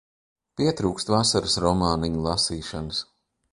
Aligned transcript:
Pietrūkst 0.61 1.11
vasaras 1.17 1.59
romāniņu 1.65 2.25
lasīšanas. 2.31 3.07